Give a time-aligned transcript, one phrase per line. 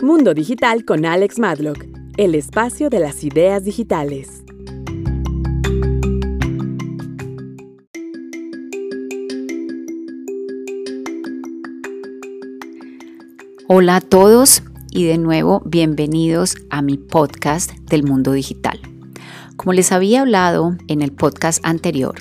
[0.00, 1.84] Mundo Digital con Alex Madlock,
[2.16, 4.44] el espacio de las ideas digitales.
[13.66, 14.62] Hola a todos
[14.92, 18.80] y de nuevo bienvenidos a mi podcast del mundo digital.
[19.56, 22.14] Como les había hablado en el podcast anterior,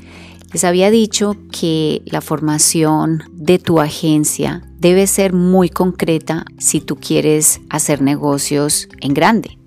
[0.51, 6.95] les había dicho que la formación de tu agencia debe ser muy concreta si tú
[6.95, 9.57] quieres hacer negocios en grande.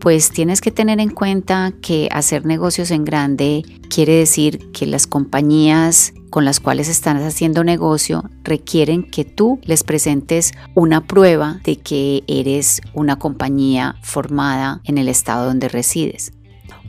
[0.00, 5.06] Pues tienes que tener en cuenta que hacer negocios en grande quiere decir que las
[5.06, 11.76] compañías con las cuales estás haciendo negocio requieren que tú les presentes una prueba de
[11.76, 16.32] que eres una compañía formada en el estado donde resides.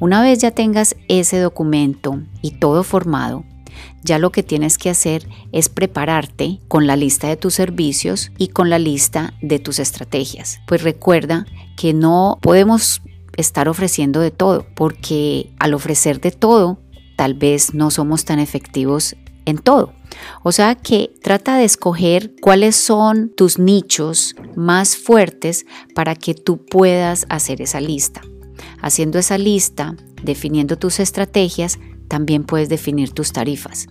[0.04, 3.46] Una vez ya tengas ese documento y todo formado,
[4.04, 8.50] ya lo que tienes que hacer es prepararte con la lista de tus servicios y
[8.50, 10.60] con la lista de tus estrategias.
[10.68, 11.46] Pues recuerda
[11.78, 13.02] que no podemos
[13.38, 16.82] estar ofreciendo de todo, porque al ofrecer de todo,
[17.16, 19.16] tal vez no somos tan efectivos
[19.46, 19.94] en todo.
[20.44, 25.66] O sea que trata de escoger cuáles son tus nichos más fuertes
[25.96, 28.20] para que tú puedas hacer esa lista.
[28.84, 33.88] Haciendo esa lista, definiendo tus estrategias, también puedes definir tus tarifas.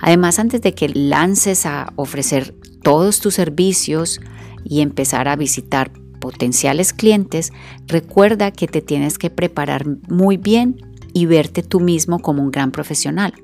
[0.00, 4.18] Además, antes de que lances a ofrecer todos tus servicios
[4.64, 7.52] y empezar a visitar potenciales clientes,
[7.86, 10.80] recuerda que te tienes que preparar muy bien
[11.12, 13.34] y verte tú mismo como un gran profesional.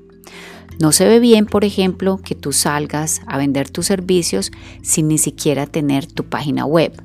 [0.79, 5.19] No se ve bien, por ejemplo, que tú salgas a vender tus servicios sin ni
[5.19, 7.04] siquiera tener tu página web.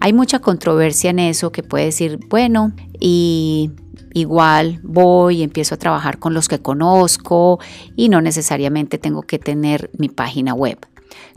[0.00, 3.70] Hay mucha controversia en eso que puede decir, bueno, y
[4.14, 7.60] igual voy y empiezo a trabajar con los que conozco
[7.96, 10.78] y no necesariamente tengo que tener mi página web.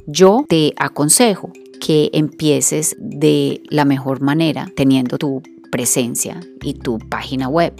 [0.07, 7.49] Yo te aconsejo que empieces de la mejor manera teniendo tu presencia y tu página
[7.49, 7.73] web.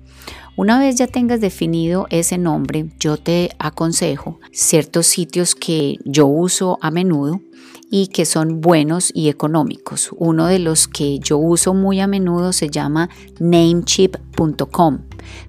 [0.54, 6.78] Una vez ya tengas definido ese nombre, yo te aconsejo ciertos sitios que yo uso
[6.82, 7.40] a menudo
[7.90, 10.10] y que son buenos y económicos.
[10.18, 13.08] Uno de los que yo uso muy a menudo se llama
[13.40, 14.98] namecheap.com.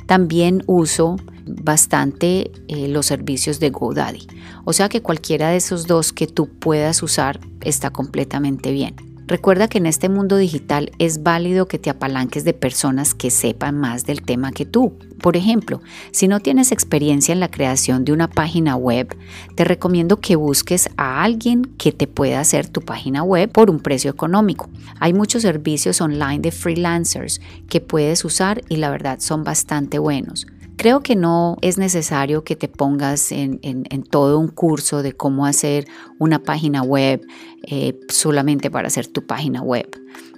[0.06, 4.28] También uso bastante eh, los servicios de GoDaddy.
[4.64, 9.13] O sea que cualquiera de esos dos que tú puedas usar está completamente bien.
[9.26, 13.78] Recuerda que en este mundo digital es válido que te apalanques de personas que sepan
[13.78, 14.98] más del tema que tú.
[15.22, 19.16] Por ejemplo, si no tienes experiencia en la creación de una página web,
[19.56, 23.80] te recomiendo que busques a alguien que te pueda hacer tu página web por un
[23.80, 24.70] precio económico.
[25.00, 27.40] Hay muchos servicios online de freelancers
[27.70, 30.46] que puedes usar y la verdad son bastante buenos.
[30.84, 33.80] Creo que no es necesario que te pongas en,
[34.10, 35.88] todo un curso de cómo hacer
[36.20, 37.26] una página web
[37.66, 39.90] eh, solamente para hacer tu página web.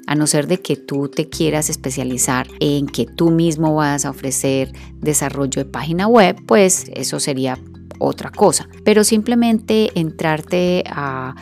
[0.05, 4.11] A no ser de que tú te quieras especializar en que tú mismo vas a
[4.11, 7.57] ofrecer desarrollo de página web, pues eso sería
[7.97, 8.69] otra cosa.
[8.83, 11.33] Pero simplemente entrarte a,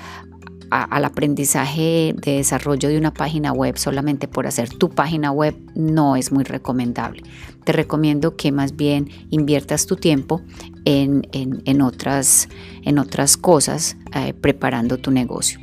[0.81, 6.15] al aprendizaje de desarrollo de una página web solamente por hacer tu página web no
[6.15, 7.21] es muy recomendable.
[7.63, 10.41] Te recomiendo que más bien inviertas tu tiempo
[10.85, 12.49] en, otras,
[12.81, 15.59] en otras cosas eh, preparando tu negocio.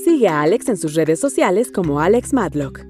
[0.04, 2.85] Sigue a Alex en sus redes sociales como Alex Madlock.